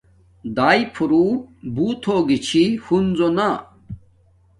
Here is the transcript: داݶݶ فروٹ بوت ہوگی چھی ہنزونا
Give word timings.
داݶݶ 0.55 0.79
فروٹ 0.95 1.31
بوت 1.75 2.01
ہوگی 2.07 2.37
چھی 2.47 2.63
ہنزونا 2.85 3.49